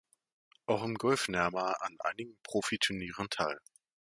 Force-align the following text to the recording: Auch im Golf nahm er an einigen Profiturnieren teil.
Auch 0.65 0.81
im 0.81 0.95
Golf 0.95 1.27
nahm 1.27 1.53
er 1.53 1.79
an 1.83 1.95
einigen 2.01 2.35
Profiturnieren 2.41 3.29
teil. 3.29 3.59